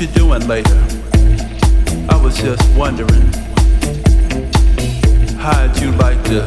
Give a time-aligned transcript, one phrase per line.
[0.00, 0.82] you doing later?
[2.08, 3.32] I was just wondering,
[5.36, 6.46] how'd you like to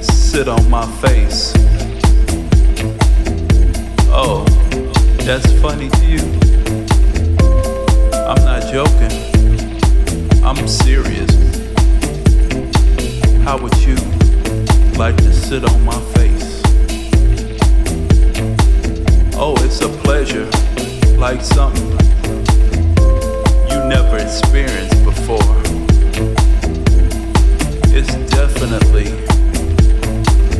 [0.00, 1.52] sit on my face?
[4.14, 4.44] Oh,
[5.24, 6.20] that's funny to you.
[8.28, 9.10] I'm not joking,
[10.44, 11.32] I'm serious.
[13.42, 13.96] How would you
[14.96, 16.62] like to sit on my face?
[19.34, 20.48] Oh, it's a pleasure,
[21.18, 22.01] like something
[23.92, 25.52] never experienced before.
[27.94, 29.08] It's definitely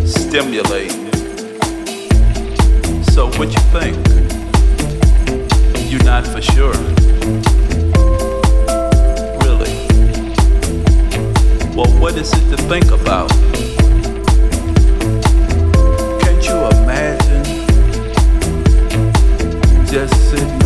[0.06, 1.10] stimulating.
[3.04, 3.96] So, what you think?
[5.90, 6.76] You're not for sure.
[9.44, 9.74] Really?
[11.74, 13.30] Well, what is it to think about?
[16.20, 17.44] Can't you imagine
[19.86, 20.61] just sitting?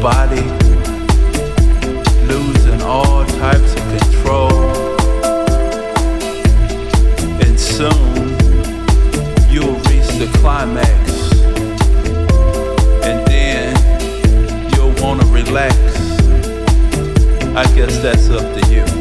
[0.00, 0.40] body,
[2.26, 4.50] losing all types of control.
[7.42, 8.16] And soon
[9.50, 11.32] you'll reach the climax,
[13.04, 13.76] and then
[14.72, 15.74] you'll want to relax.
[17.54, 18.99] I guess that's up to you.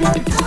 [0.00, 0.39] Bye.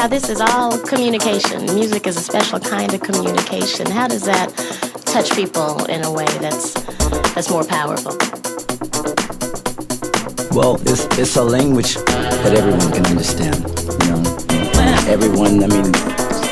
[0.00, 1.62] How this is all communication.
[1.74, 3.84] Music is a special kind of communication.
[3.90, 4.48] How does that
[5.04, 6.72] touch people in a way that's
[7.34, 8.16] that's more powerful?
[10.56, 13.60] Well, it's it's a language that everyone can understand.
[14.00, 14.22] You know,
[15.06, 15.62] everyone.
[15.64, 15.92] I mean,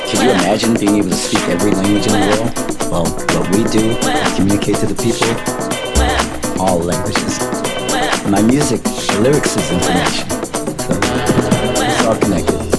[0.09, 2.53] could you imagine being able to speak every language in the world?
[2.93, 5.33] Well, what we do is communicate to the people
[6.61, 7.41] all languages.
[8.29, 10.29] My music, the lyrics is information.
[10.85, 10.93] So
[11.89, 12.78] it's all connected.